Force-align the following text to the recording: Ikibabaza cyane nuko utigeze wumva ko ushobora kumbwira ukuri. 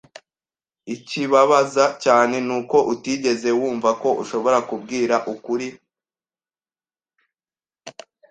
Ikibabaza 0.95 1.85
cyane 2.03 2.35
nuko 2.47 2.77
utigeze 2.93 3.49
wumva 3.59 3.89
ko 4.01 4.09
ushobora 4.23 4.57
kumbwira 4.67 5.15
ukuri. 5.33 5.67